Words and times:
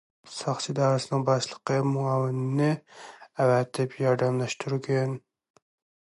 ساقچى 0.35 0.69
ئىدارىسىنىڭ 0.71 1.25
باشلىقى 1.25 1.75
مۇئاۋىنىنى 1.89 2.69
ئەۋەتىپ 3.43 3.93
ياردەملەشتۈرگەن. 4.05 5.13